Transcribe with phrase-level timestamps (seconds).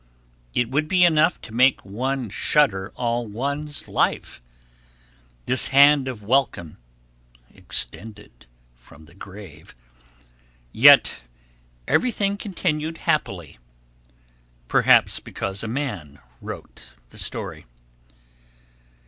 [0.55, 4.41] It would be enough to make one shudder all one's life
[5.45, 6.77] this hand of welcome
[7.53, 9.75] extended from the grave.
[10.71, 11.19] Yet
[11.87, 13.59] everything continued happily
[14.67, 17.67] perhaps because a man wrote the story.